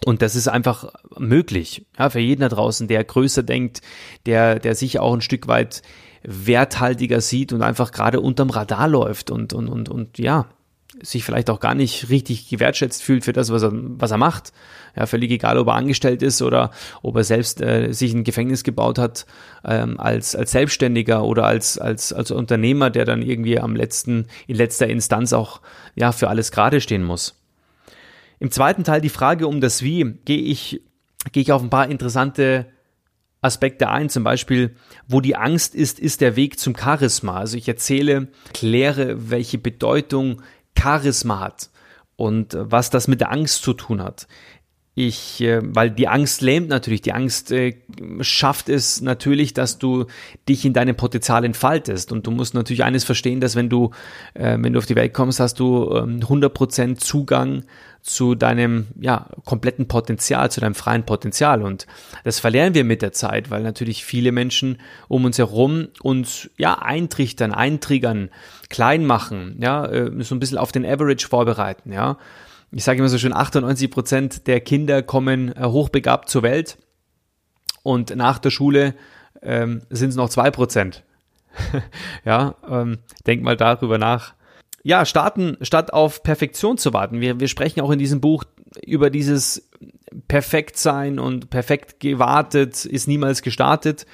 Und 0.05 0.21
das 0.21 0.35
ist 0.35 0.47
einfach 0.47 0.93
möglich, 1.17 1.85
ja, 1.97 2.09
für 2.09 2.19
jeden 2.19 2.41
da 2.41 2.49
draußen, 2.49 2.87
der 2.87 3.03
größer 3.03 3.43
denkt, 3.43 3.81
der, 4.25 4.59
der 4.59 4.75
sich 4.75 4.99
auch 4.99 5.13
ein 5.13 5.21
Stück 5.21 5.47
weit 5.47 5.81
werthaltiger 6.23 7.21
sieht 7.21 7.53
und 7.53 7.61
einfach 7.61 7.91
gerade 7.91 8.19
unterm 8.19 8.49
Radar 8.49 8.87
läuft 8.87 9.31
und, 9.31 9.53
und, 9.53 9.67
und, 9.67 9.89
und 9.89 10.17
ja, 10.17 10.47
sich 11.01 11.23
vielleicht 11.23 11.49
auch 11.49 11.59
gar 11.59 11.75
nicht 11.75 12.09
richtig 12.09 12.49
gewertschätzt 12.49 13.03
fühlt 13.03 13.23
für 13.23 13.33
das, 13.33 13.51
was 13.51 13.63
er, 13.63 13.71
was 13.73 14.11
er 14.11 14.17
macht. 14.17 14.53
Ja, 14.95 15.05
völlig 15.05 15.29
egal, 15.31 15.57
ob 15.57 15.67
er 15.67 15.75
angestellt 15.75 16.23
ist 16.23 16.41
oder 16.41 16.71
ob 17.03 17.15
er 17.15 17.23
selbst 17.23 17.61
äh, 17.61 17.93
sich 17.93 18.13
ein 18.13 18.23
Gefängnis 18.23 18.63
gebaut 18.63 18.97
hat 18.97 19.25
ähm, 19.63 19.99
als, 19.99 20.35
als 20.35 20.51
Selbstständiger 20.51 21.23
oder 21.23 21.45
als, 21.45 21.77
als, 21.77 22.11
als 22.11 22.31
Unternehmer, 22.31 22.89
der 22.89 23.05
dann 23.05 23.21
irgendwie 23.21 23.59
am 23.59 23.75
letzten, 23.75 24.27
in 24.47 24.55
letzter 24.55 24.87
Instanz 24.87 25.31
auch 25.31 25.61
ja, 25.95 26.11
für 26.11 26.27
alles 26.27 26.51
gerade 26.51 26.81
stehen 26.81 27.03
muss. 27.03 27.39
Im 28.39 28.51
zweiten 28.51 28.83
Teil 28.83 29.01
die 29.01 29.09
Frage 29.09 29.47
um 29.47 29.61
das 29.61 29.83
Wie 29.83 30.17
gehe 30.25 30.41
ich, 30.41 30.81
gehe 31.31 31.43
ich 31.43 31.51
auf 31.51 31.61
ein 31.61 31.69
paar 31.69 31.89
interessante 31.89 32.65
Aspekte 33.41 33.89
ein, 33.89 34.09
zum 34.09 34.23
Beispiel, 34.23 34.75
wo 35.07 35.21
die 35.21 35.35
Angst 35.35 35.73
ist, 35.73 35.99
ist 35.99 36.19
der 36.19 36.35
Weg 36.35 36.59
zum 36.59 36.75
Charisma. 36.75 37.37
Also 37.37 37.57
ich 37.57 37.67
erzähle, 37.67 38.27
kläre, 38.53 39.29
welche 39.29 39.57
Bedeutung 39.57 40.41
Charisma 40.77 41.39
hat 41.39 41.69
und 42.15 42.55
was 42.59 42.89
das 42.89 43.07
mit 43.07 43.21
der 43.21 43.31
Angst 43.31 43.63
zu 43.63 43.73
tun 43.73 44.03
hat. 44.03 44.27
Ich, 45.01 45.39
äh, 45.39 45.61
weil 45.63 45.91
die 45.91 46.09
Angst 46.09 46.41
lähmt 46.41 46.67
natürlich, 46.67 47.01
die 47.01 47.13
Angst 47.13 47.53
äh, 47.53 47.77
schafft 48.19 48.67
es 48.67 48.99
natürlich, 48.99 49.53
dass 49.53 49.79
du 49.79 50.07
dich 50.49 50.65
in 50.65 50.73
deinem 50.73 50.97
Potenzial 50.97 51.45
entfaltest. 51.45 52.11
Und 52.11 52.27
du 52.27 52.31
musst 52.31 52.53
natürlich 52.53 52.83
eines 52.83 53.05
verstehen, 53.05 53.39
dass 53.39 53.55
wenn 53.55 53.69
du, 53.69 53.91
äh, 54.33 54.57
wenn 54.59 54.73
du 54.73 54.77
auf 54.77 54.87
die 54.87 54.97
Welt 54.97 55.13
kommst, 55.13 55.39
hast 55.39 55.57
du 55.61 55.89
ähm, 55.95 56.19
100% 56.19 56.97
Zugang 56.97 57.63
zu 58.01 58.35
deinem 58.35 58.87
ja, 58.99 59.27
kompletten 59.45 59.87
Potenzial, 59.87 60.51
zu 60.51 60.59
deinem 60.59 60.75
freien 60.75 61.05
Potenzial. 61.05 61.61
Und 61.63 61.87
das 62.25 62.41
verlieren 62.41 62.73
wir 62.73 62.83
mit 62.83 63.01
der 63.01 63.13
Zeit, 63.13 63.49
weil 63.49 63.63
natürlich 63.63 64.03
viele 64.03 64.33
Menschen 64.33 64.81
um 65.07 65.23
uns 65.23 65.37
herum 65.37 65.87
uns 66.01 66.49
ja 66.57 66.77
eintrichtern, 66.77 67.53
eintriggern, 67.53 68.31
klein 68.69 69.05
machen, 69.05 69.59
ja, 69.61 69.89
so 70.19 70.35
ein 70.35 70.39
bisschen 70.39 70.57
auf 70.57 70.73
den 70.73 70.85
Average 70.85 71.29
vorbereiten, 71.29 71.93
ja. 71.93 72.17
Ich 72.71 72.83
sage 72.83 72.99
immer 72.99 73.09
so 73.09 73.17
schön, 73.17 73.33
98 73.33 73.89
Prozent 73.89 74.47
der 74.47 74.61
Kinder 74.61 75.01
kommen 75.01 75.55
äh, 75.55 75.65
hochbegabt 75.65 76.29
zur 76.29 76.43
Welt 76.43 76.77
und 77.83 78.15
nach 78.15 78.37
der 78.37 78.51
Schule 78.51 78.93
ähm, 79.41 79.81
sind 79.89 80.09
es 80.09 80.15
noch 80.15 80.29
zwei 80.29 80.51
Prozent. 80.51 81.03
ja, 82.25 82.55
ähm, 82.69 82.99
denk 83.25 83.41
mal 83.41 83.57
darüber 83.57 83.97
nach 83.97 84.35
ja, 84.83 85.05
starten, 85.05 85.57
statt 85.61 85.93
auf 85.93 86.23
Perfektion 86.23 86.77
zu 86.77 86.93
warten. 86.93 87.19
Wir, 87.19 87.39
wir 87.39 87.47
sprechen 87.47 87.81
auch 87.81 87.91
in 87.91 87.99
diesem 87.99 88.21
Buch 88.21 88.43
über 88.85 89.09
dieses 89.09 89.69
Perfektsein 90.27 91.19
und 91.19 91.49
perfekt 91.49 91.99
gewartet 91.99 92.85
ist 92.85 93.07
niemals 93.07 93.41
gestartet. 93.41 94.05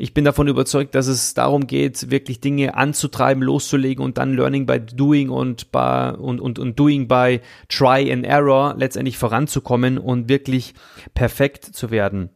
Ich 0.00 0.14
bin 0.14 0.24
davon 0.24 0.48
überzeugt, 0.48 0.94
dass 0.94 1.08
es 1.08 1.34
darum 1.34 1.66
geht, 1.66 2.10
wirklich 2.10 2.40
Dinge 2.40 2.74
anzutreiben, 2.74 3.42
loszulegen 3.42 4.02
und 4.02 4.16
dann 4.16 4.32
Learning 4.32 4.64
by 4.64 4.80
Doing 4.80 5.28
und, 5.28 5.70
by, 5.72 6.14
und, 6.16 6.40
und, 6.40 6.58
und 6.58 6.78
Doing 6.78 7.06
by 7.06 7.40
Try 7.68 8.10
and 8.10 8.24
Error 8.24 8.74
letztendlich 8.78 9.18
voranzukommen 9.18 9.98
und 9.98 10.30
wirklich 10.30 10.72
perfekt 11.12 11.64
zu 11.64 11.90
werden 11.90 12.30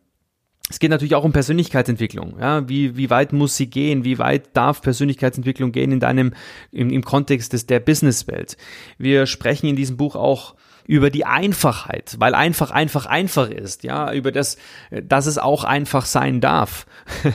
es 0.71 0.79
geht 0.79 0.91
natürlich 0.91 1.15
auch 1.15 1.25
um 1.25 1.33
Persönlichkeitsentwicklung. 1.33 2.37
Ja, 2.41 2.67
wie, 2.69 2.97
wie 2.97 3.11
weit 3.11 3.35
muss 3.35 3.55
sie 3.55 3.69
gehen? 3.69 4.05
Wie 4.05 4.19
weit 4.19 4.57
darf 4.57 4.81
Persönlichkeitsentwicklung 4.81 5.73
gehen 5.73 5.93
in 5.93 6.01
deinem, 6.01 6.33
im, 6.73 6.89
im 6.89 7.05
Kontext 7.05 7.53
des, 7.53 7.67
der 7.67 7.81
Businesswelt? 7.81 8.57
Wir 8.97 9.27
sprechen 9.27 9.67
in 9.67 9.77
diesem 9.77 9.99
Buch 9.99 10.17
auch 10.17 10.55
über 10.87 11.11
die 11.11 11.25
Einfachheit, 11.25 12.17
weil 12.19 12.35
einfach 12.35 12.71
einfach 12.71 13.07
einfach 13.07 13.49
ist, 13.49 13.85
ja, 13.85 14.13
über 14.13 14.33
das, 14.33 14.59
dass 14.91 15.27
es 15.27 15.39
auch 15.39 15.65
einfach 15.65 16.05
sein 16.05 16.41
darf. 16.41 16.87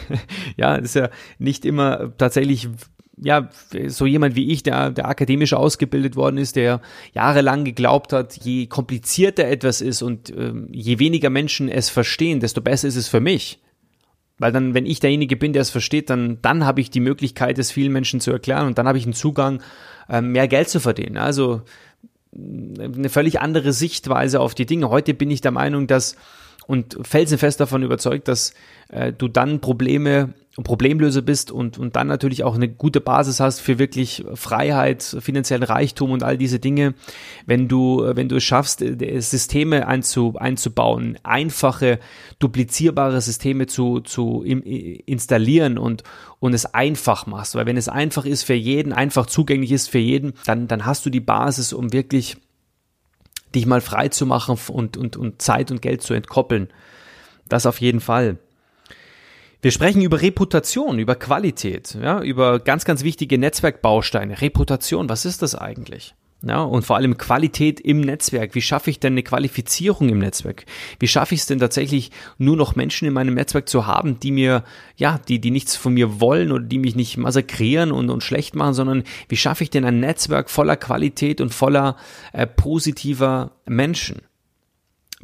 ja, 0.57 0.75
ist 0.75 0.95
ja 0.95 1.09
nicht 1.39 1.65
immer 1.65 2.15
tatsächlich 2.17 2.69
ja, 3.21 3.49
so 3.87 4.05
jemand 4.05 4.35
wie 4.35 4.51
ich, 4.51 4.63
der, 4.63 4.91
der 4.91 5.07
akademisch 5.07 5.53
ausgebildet 5.53 6.15
worden 6.15 6.37
ist, 6.37 6.55
der 6.55 6.81
jahrelang 7.13 7.65
geglaubt 7.65 8.13
hat, 8.13 8.37
je 8.37 8.67
komplizierter 8.67 9.45
etwas 9.45 9.81
ist 9.81 10.01
und 10.01 10.29
ähm, 10.29 10.69
je 10.71 10.99
weniger 10.99 11.29
Menschen 11.29 11.69
es 11.69 11.89
verstehen, 11.89 12.39
desto 12.39 12.61
besser 12.61 12.87
ist 12.87 12.95
es 12.95 13.07
für 13.07 13.19
mich. 13.19 13.59
Weil 14.37 14.53
dann, 14.53 14.73
wenn 14.73 14.85
ich 14.85 15.01
derjenige 15.01 15.35
bin, 15.35 15.51
der 15.51 15.63
es 15.63 15.69
versteht, 15.69 16.09
dann, 16.09 16.41
dann 16.41 16.65
habe 16.65 16.79
ich 16.79 16.91
die 16.91 17.01
Möglichkeit, 17.01 17.59
es 17.59 17.71
vielen 17.71 17.91
Menschen 17.91 18.21
zu 18.21 18.31
erklären 18.31 18.67
und 18.67 18.77
dann 18.77 18.87
habe 18.87 18.97
ich 18.97 19.03
einen 19.03 19.13
Zugang, 19.13 19.61
ähm, 20.09 20.31
mehr 20.31 20.47
Geld 20.47 20.69
zu 20.69 20.79
verdienen. 20.79 21.17
Also 21.17 21.61
eine 22.33 23.09
völlig 23.09 23.41
andere 23.41 23.73
Sichtweise 23.73 24.39
auf 24.39 24.53
die 24.55 24.65
Dinge. 24.65 24.89
Heute 24.89 25.13
bin 25.13 25.31
ich 25.31 25.41
der 25.41 25.51
Meinung, 25.51 25.87
dass 25.87 26.15
und 26.67 26.99
felsenfest 27.01 27.59
davon 27.59 27.81
überzeugt, 27.81 28.27
dass 28.27 28.53
äh, 28.89 29.11
du 29.11 29.27
dann 29.27 29.59
Probleme 29.59 30.35
Problemlöser 30.57 31.21
bist 31.21 31.51
und, 31.51 31.77
und 31.77 31.95
dann 31.95 32.07
natürlich 32.07 32.43
auch 32.43 32.55
eine 32.55 32.67
gute 32.67 33.01
Basis 33.01 33.39
hast 33.39 33.59
für 33.61 33.79
wirklich 33.79 34.25
Freiheit, 34.33 35.03
finanziellen 35.19 35.63
Reichtum 35.63 36.11
und 36.11 36.23
all 36.23 36.37
diese 36.37 36.59
Dinge, 36.59 36.95
wenn 37.45 37.67
du, 37.67 38.03
wenn 38.13 38.29
du 38.29 38.37
es 38.37 38.43
schaffst, 38.43 38.81
äh, 38.81 39.19
Systeme 39.21 39.87
einzu, 39.87 40.33
einzubauen, 40.37 41.17
einfache, 41.23 41.99
duplizierbare 42.39 43.21
Systeme 43.21 43.67
zu, 43.67 43.99
zu 44.01 44.43
installieren 44.43 45.77
und, 45.77 46.03
und 46.39 46.53
es 46.53 46.65
einfach 46.73 47.27
machst. 47.27 47.55
Weil 47.55 47.65
wenn 47.65 47.77
es 47.77 47.87
einfach 47.87 48.25
ist 48.25 48.43
für 48.43 48.53
jeden, 48.53 48.91
einfach 48.91 49.27
zugänglich 49.27 49.71
ist 49.71 49.89
für 49.89 49.99
jeden, 49.99 50.33
dann, 50.45 50.67
dann 50.67 50.85
hast 50.85 51.05
du 51.05 51.09
die 51.09 51.21
Basis, 51.21 51.73
um 51.73 51.93
wirklich 51.93 52.37
dich 53.55 53.65
mal 53.65 53.81
frei 53.81 54.09
zu 54.09 54.25
machen 54.25 54.57
und, 54.67 54.97
und, 54.97 55.15
und 55.15 55.41
Zeit 55.41 55.71
und 55.71 55.81
Geld 55.81 56.01
zu 56.01 56.13
entkoppeln. 56.13 56.69
Das 57.47 57.65
auf 57.65 57.81
jeden 57.81 57.99
Fall. 57.99 58.37
Wir 59.61 59.71
sprechen 59.71 60.01
über 60.01 60.21
Reputation, 60.21 60.99
über 60.99 61.15
Qualität, 61.15 61.97
ja, 62.01 62.21
über 62.21 62.59
ganz, 62.59 62.85
ganz 62.85 63.03
wichtige 63.03 63.37
Netzwerkbausteine. 63.37 64.39
Reputation, 64.41 65.09
was 65.09 65.25
ist 65.25 65.41
das 65.41 65.53
eigentlich? 65.53 66.15
Ja, 66.41 66.61
und 66.61 66.85
vor 66.85 66.95
allem 66.95 67.17
Qualität 67.17 67.81
im 67.81 67.99
Netzwerk. 67.99 68.55
Wie 68.55 68.61
schaffe 68.61 68.89
ich 68.89 69.01
denn 69.01 69.13
eine 69.13 69.23
Qualifizierung 69.23 70.07
im 70.07 70.19
Netzwerk? 70.19 70.65
Wie 70.97 71.09
schaffe 71.09 71.35
ich 71.35 71.41
es 71.41 71.47
denn 71.47 71.59
tatsächlich 71.59 72.11
nur 72.37 72.55
noch 72.55 72.77
Menschen 72.77 73.09
in 73.09 73.13
meinem 73.13 73.33
Netzwerk 73.33 73.67
zu 73.67 73.85
haben, 73.85 74.21
die 74.21 74.31
mir, 74.31 74.63
ja, 74.95 75.19
die, 75.27 75.41
die 75.41 75.51
nichts 75.51 75.75
von 75.75 75.93
mir 75.93 76.21
wollen 76.21 76.53
oder 76.53 76.63
die 76.63 76.79
mich 76.79 76.95
nicht 76.95 77.17
massakrieren 77.17 77.91
und, 77.91 78.09
und 78.09 78.23
schlecht 78.23 78.55
machen, 78.55 78.73
sondern 78.73 79.03
wie 79.27 79.35
schaffe 79.35 79.65
ich 79.65 79.69
denn 79.69 79.83
ein 79.83 79.99
Netzwerk 79.99 80.49
voller 80.49 80.77
Qualität 80.77 81.41
und 81.41 81.53
voller 81.53 81.97
äh, 82.31 82.47
positiver 82.47 83.51
Menschen? 83.65 84.21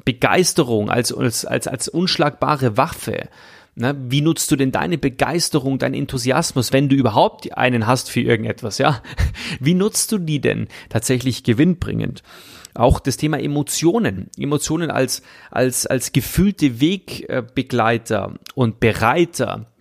Begeisterung 0.03 0.89
als, 0.89 1.13
als, 1.13 1.45
als, 1.45 1.67
als 1.69 1.87
unschlagbare 1.87 2.75
Waffe. 2.75 3.29
Ne? 3.75 3.93
Wie 4.07 4.21
nutzt 4.21 4.49
du 4.51 4.55
denn 4.55 4.71
deine 4.71 4.97
Begeisterung, 4.97 5.79
deinen 5.79 5.95
Enthusiasmus, 5.95 6.71
wenn 6.71 6.87
du 6.87 6.95
überhaupt 6.95 7.57
einen 7.57 7.85
hast 7.85 8.09
für 8.09 8.21
irgendetwas, 8.21 8.77
ja? 8.77 9.01
Wie 9.59 9.73
nutzt 9.73 10.13
du 10.13 10.17
die 10.17 10.39
denn 10.39 10.69
tatsächlich 10.89 11.43
gewinnbringend? 11.43 12.23
Auch 12.73 12.99
das 12.99 13.17
Thema 13.17 13.39
Emotionen. 13.39 14.29
Emotionen 14.37 14.91
als, 14.91 15.23
als, 15.51 15.85
als 15.85 16.13
gefühlte 16.13 16.79
Wegbegleiter 16.79 18.35
und 18.53 18.79
Bereiter, 18.79 19.71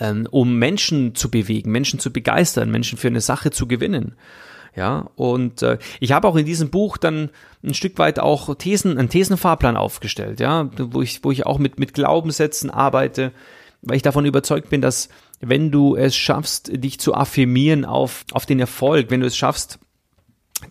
ähm, 0.00 0.28
um 0.30 0.56
Menschen 0.56 1.16
zu 1.16 1.28
bewegen, 1.28 1.72
Menschen 1.72 1.98
zu 1.98 2.12
begeistern, 2.12 2.70
Menschen 2.70 2.98
für 2.98 3.08
eine 3.08 3.20
Sache 3.20 3.50
zu 3.50 3.66
gewinnen. 3.66 4.14
Ja, 4.76 5.10
und 5.16 5.62
äh, 5.62 5.78
ich 6.00 6.12
habe 6.12 6.28
auch 6.28 6.36
in 6.36 6.46
diesem 6.46 6.70
Buch 6.70 6.96
dann 6.96 7.30
ein 7.64 7.74
Stück 7.74 7.98
weit 7.98 8.20
auch 8.20 8.54
Thesen, 8.54 8.98
einen 8.98 9.08
Thesenfahrplan 9.08 9.76
aufgestellt, 9.76 10.40
ja, 10.40 10.70
wo 10.76 11.02
ich, 11.02 11.24
wo 11.24 11.30
ich 11.30 11.46
auch 11.46 11.58
mit, 11.58 11.78
mit 11.78 11.94
Glaubenssätzen 11.94 12.70
arbeite, 12.70 13.32
weil 13.82 13.96
ich 13.96 14.02
davon 14.02 14.26
überzeugt 14.26 14.70
bin, 14.70 14.80
dass 14.80 15.08
wenn 15.40 15.70
du 15.70 15.96
es 15.96 16.16
schaffst, 16.16 16.70
dich 16.72 17.00
zu 17.00 17.14
affirmieren 17.14 17.84
auf, 17.84 18.24
auf 18.32 18.46
den 18.46 18.60
Erfolg, 18.60 19.10
wenn 19.10 19.20
du 19.20 19.26
es 19.26 19.36
schaffst, 19.36 19.78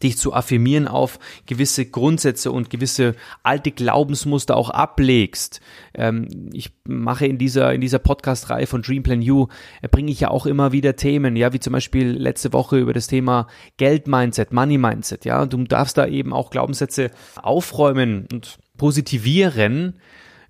dich 0.04 0.18
zu 0.18 0.34
affirmieren 0.34 0.88
auf 0.88 1.20
gewisse 1.46 1.86
Grundsätze 1.86 2.52
und 2.52 2.70
gewisse 2.70 3.16
alte 3.44 3.72
Glaubensmuster 3.72 4.56
auch 4.56 4.70
ablegst. 4.70 5.62
Ähm, 5.94 6.28
ich 6.52 6.72
mache 6.86 7.26
in 7.26 7.38
dieser, 7.38 7.74
in 7.74 7.82
dieser 7.82 8.00
Podcast-Reihe 8.00 8.68
von 8.68 8.82
Dream 8.82 9.04
Plan 9.04 9.22
You, 9.22 9.48
äh, 9.82 9.88
bringe 9.88 10.12
ich 10.12 10.20
ja 10.20 10.30
auch 10.30 10.46
immer 10.46 10.72
wieder 10.72 10.96
Themen, 10.96 11.36
ja, 11.36 11.54
wie 11.54 11.60
zum 11.60 11.74
Beispiel 11.74 12.10
letzte 12.10 12.54
Woche 12.54 12.78
über 12.78 12.94
das 12.94 13.08
Thema 13.08 13.48
Geld-Mindset, 13.78 14.52
Money-Mindset, 14.52 15.26
ja, 15.26 15.46
du 15.46 15.64
darfst 15.64 15.98
da 15.98 16.06
eben 16.06 16.34
auch 16.34 16.50
Glaubenssätze 16.50 17.12
aufräumen 17.42 18.28
und 18.32 18.60
positivieren, 18.78 19.96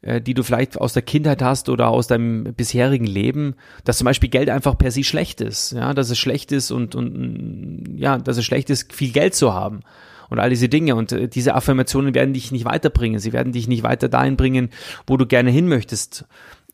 äh, 0.07 0.21
die 0.21 0.33
du 0.33 0.41
vielleicht 0.41 0.79
aus 0.79 0.93
der 0.93 1.01
Kindheit 1.01 1.41
hast 1.41 1.67
oder 1.67 1.89
aus 1.89 2.07
deinem 2.07 2.53
bisherigen 2.55 3.05
Leben, 3.05 3.55
dass 3.83 3.97
zum 3.97 4.05
Beispiel 4.05 4.29
Geld 4.29 4.49
einfach 4.49 4.77
per 4.77 4.89
se 4.89 5.03
schlecht 5.03 5.41
ist, 5.41 5.73
ja, 5.73 5.93
dass 5.93 6.09
es 6.09 6.17
schlecht 6.17 6.53
ist 6.53 6.71
und, 6.71 6.95
und 6.95 7.95
ja, 7.97 8.17
dass 8.17 8.37
es 8.37 8.45
schlecht 8.45 8.69
ist, 8.69 8.93
viel 8.93 9.11
Geld 9.11 9.35
zu 9.35 9.53
haben 9.53 9.81
und 10.29 10.39
all 10.39 10.49
diese 10.49 10.69
Dinge. 10.69 10.95
Und 10.95 11.11
äh, 11.11 11.27
diese 11.27 11.55
Affirmationen 11.55 12.15
werden 12.15 12.33
dich 12.33 12.53
nicht 12.53 12.63
weiterbringen. 12.63 13.19
Sie 13.19 13.33
werden 13.33 13.51
dich 13.51 13.67
nicht 13.67 13.83
weiter 13.83 14.07
dahin 14.07 14.37
bringen, 14.37 14.69
wo 15.05 15.17
du 15.17 15.25
gerne 15.25 15.51
hin 15.51 15.67
möchtest. 15.67 16.23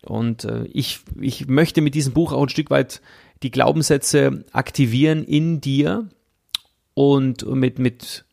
Und 0.06 0.46
äh, 0.46 0.66
ich, 0.66 1.00
ich 1.20 1.48
möchte 1.48 1.82
mit 1.82 1.96
diesem 1.96 2.14
Buch 2.14 2.34
auch 2.34 2.44
ein 2.44 2.50
Stück 2.50 2.70
weit 2.70 3.02
die 3.42 3.50
Glaubenssätze 3.50 4.46
aktivieren 4.52 5.24
in 5.24 5.60
dir 5.60 6.08
und 6.94 7.46
mit, 7.48 7.80
mit 7.80 8.26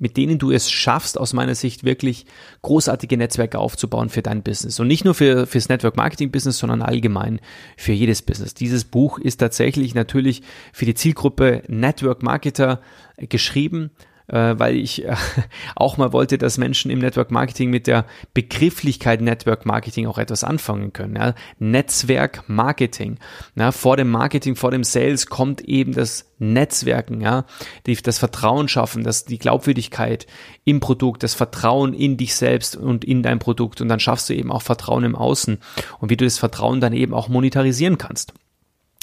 mit 0.00 0.16
denen 0.16 0.38
du 0.38 0.50
es 0.50 0.70
schaffst, 0.70 1.18
aus 1.18 1.32
meiner 1.32 1.54
Sicht 1.54 1.84
wirklich 1.84 2.26
großartige 2.62 3.16
Netzwerke 3.16 3.58
aufzubauen 3.58 4.08
für 4.08 4.22
dein 4.22 4.42
Business. 4.42 4.80
Und 4.80 4.88
nicht 4.88 5.04
nur 5.04 5.14
für, 5.14 5.46
fürs 5.46 5.68
Network 5.68 5.96
Marketing 5.96 6.32
Business, 6.32 6.58
sondern 6.58 6.82
allgemein 6.82 7.38
für 7.76 7.92
jedes 7.92 8.22
Business. 8.22 8.54
Dieses 8.54 8.84
Buch 8.84 9.18
ist 9.18 9.36
tatsächlich 9.36 9.94
natürlich 9.94 10.42
für 10.72 10.86
die 10.86 10.94
Zielgruppe 10.94 11.62
Network 11.68 12.22
Marketer 12.22 12.80
geschrieben 13.18 13.90
äh, 14.30 14.58
weil 14.58 14.76
ich 14.76 15.04
äh, 15.04 15.14
auch 15.76 15.96
mal 15.96 16.12
wollte, 16.12 16.38
dass 16.38 16.58
Menschen 16.58 16.90
im 16.90 17.00
Network 17.00 17.30
Marketing 17.30 17.70
mit 17.70 17.86
der 17.86 18.06
Begrifflichkeit 18.32 19.20
Network 19.20 19.66
Marketing 19.66 20.06
auch 20.06 20.18
etwas 20.18 20.44
anfangen 20.44 20.92
können. 20.92 21.16
Ja. 21.16 21.34
Netzwerk 21.58 22.44
Marketing. 22.46 23.18
Ja, 23.56 23.72
vor 23.72 23.96
dem 23.96 24.10
Marketing, 24.10 24.56
vor 24.56 24.70
dem 24.70 24.84
Sales 24.84 25.26
kommt 25.26 25.60
eben 25.62 25.92
das 25.92 26.26
Netzwerken, 26.38 27.20
ja, 27.20 27.44
die, 27.86 27.96
das 27.96 28.18
Vertrauen 28.18 28.68
schaffen, 28.68 29.04
das, 29.04 29.24
die 29.26 29.38
Glaubwürdigkeit 29.38 30.26
im 30.64 30.80
Produkt, 30.80 31.22
das 31.22 31.34
Vertrauen 31.34 31.92
in 31.92 32.16
dich 32.16 32.34
selbst 32.34 32.76
und 32.76 33.04
in 33.04 33.22
dein 33.22 33.38
Produkt 33.38 33.80
und 33.80 33.88
dann 33.88 34.00
schaffst 34.00 34.30
du 34.30 34.34
eben 34.34 34.50
auch 34.50 34.62
Vertrauen 34.62 35.04
im 35.04 35.14
Außen 35.14 35.58
und 35.98 36.10
wie 36.10 36.16
du 36.16 36.24
das 36.24 36.38
Vertrauen 36.38 36.80
dann 36.80 36.94
eben 36.94 37.12
auch 37.12 37.28
monetarisieren 37.28 37.98
kannst. 37.98 38.32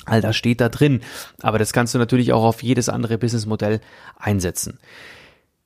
All 0.06 0.22
das 0.22 0.36
steht 0.38 0.62
da 0.62 0.70
drin, 0.70 1.02
aber 1.42 1.60
das 1.60 1.74
kannst 1.74 1.94
du 1.94 2.00
natürlich 2.00 2.32
auch 2.34 2.44
auf 2.44 2.64
jedes 2.64 2.88
andere 2.90 3.18
Businessmodell 3.18 3.82
einsetzen. 4.18 4.80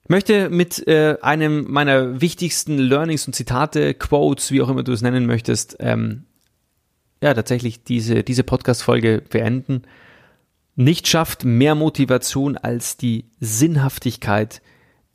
Ich 0.04 0.10
möchte 0.10 0.50
mit 0.50 0.88
äh, 0.88 1.18
einem 1.22 1.72
meiner 1.72 2.22
wichtigsten 2.22 2.78
Learnings 2.78 3.28
und 3.28 3.34
Zitate, 3.34 3.94
Quotes, 3.94 4.52
wie 4.52 4.62
auch 4.62 4.70
immer 4.70 4.84
du 4.84 4.92
es 4.92 5.02
nennen 5.02 5.26
möchtest, 5.26 5.78
ähm, 5.80 6.26
ja, 7.22 7.34
tatsächlich 7.34 7.84
diese, 7.84 8.24
diese 8.24 8.44
Podcast-Folge 8.44 9.22
beenden. 9.30 9.84
Nicht 10.76 11.08
schafft 11.08 11.46
mehr 11.46 11.76
Motivation 11.76 12.58
als 12.58 12.98
die 12.98 13.26
Sinnhaftigkeit 13.40 14.62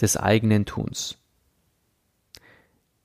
des 0.00 0.16
eigenen 0.16 0.66
Tuns. 0.66 1.18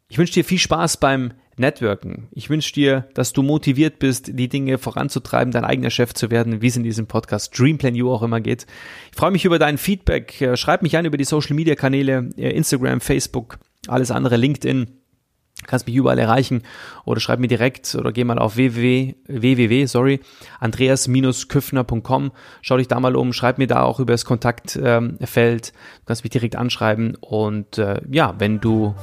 Ich 0.08 0.18
wünsche 0.18 0.34
dir 0.34 0.44
viel 0.44 0.60
Spaß 0.60 0.98
beim 0.98 1.34
Networken. 1.62 2.28
Ich 2.32 2.50
wünsche 2.50 2.74
dir, 2.74 3.08
dass 3.14 3.32
du 3.32 3.42
motiviert 3.42 4.00
bist, 4.00 4.38
die 4.38 4.50
Dinge 4.50 4.78
voranzutreiben, 4.78 5.54
dein 5.54 5.64
eigener 5.64 5.90
Chef 5.90 6.14
zu 6.14 6.30
werden, 6.30 6.62
wie 6.62 6.68
es 6.68 6.76
in 6.76 6.84
diesem 6.84 7.08
Podcast 7.08 7.58
Dreamplan 7.58 7.96
You 7.96 8.12
auch 8.12 8.24
immer 8.24 8.42
geht. 8.42 8.66
Ich 9.12 9.18
freue 9.18 9.32
mich 9.32 9.46
über 9.46 9.60
dein 9.60 9.78
Feedback. 9.78 10.52
Schreib 10.56 10.82
mich 10.82 10.98
an 10.98 11.06
über 11.06 11.18
die 11.18 11.24
Social 11.24 11.56
Media 11.56 11.76
Kanäle, 11.76 12.30
Instagram, 12.36 13.00
Facebook, 13.00 13.60
alles 13.88 14.12
andere, 14.12 14.36
LinkedIn 14.36 15.01
kannst 15.68 15.88
mich 15.88 15.96
überall 15.96 16.20
erreichen 16.20 16.64
oder 17.06 17.20
schreib 17.20 17.40
mir 17.40 17.48
direkt 17.48 17.96
oder 17.96 18.12
geh 18.12 18.24
mal 18.24 18.40
auf 18.40 18.56
www, 18.56 19.16
www 19.28 19.86
sorry, 19.86 20.20
andreas-küffner.com, 20.60 22.32
schau 22.62 22.78
dich 22.78 22.88
da 22.88 23.00
mal 23.00 23.16
um, 23.16 23.34
schreib 23.34 23.58
mir 23.58 23.68
da 23.68 23.84
auch 23.84 24.00
über 24.00 24.14
das 24.14 24.26
Kontaktfeld, 24.26 25.70
du 25.70 26.06
kannst 26.06 26.24
mich 26.24 26.32
direkt 26.32 26.56
anschreiben 26.56 27.16
und 27.16 27.78
äh, 27.78 28.02
ja, 28.10 28.36
wenn 28.40 28.60
du 28.60 28.96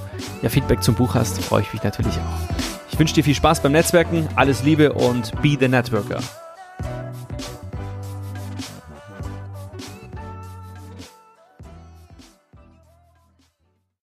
ja 0.43 0.49
Feedback 0.49 0.83
zum 0.83 0.95
Buch 0.95 1.15
hast, 1.15 1.43
freue 1.43 1.63
ich 1.63 1.73
mich 1.73 1.83
natürlich 1.83 2.15
auch. 2.15 2.55
Ich 2.91 2.99
wünsche 2.99 3.15
dir 3.15 3.25
viel 3.25 3.35
Spaß 3.35 3.63
beim 3.63 3.73
Netzwerken, 3.73 4.29
alles 4.35 4.65
Liebe 4.65 4.93
und 4.93 5.41
be 5.43 5.57
the 5.59 5.69
Networker. 5.69 6.21